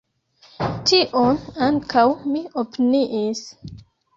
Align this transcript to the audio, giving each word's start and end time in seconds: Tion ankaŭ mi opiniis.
Tion 0.91 1.37
ankaŭ 1.67 2.07
mi 2.33 2.43
opiniis. 2.63 3.47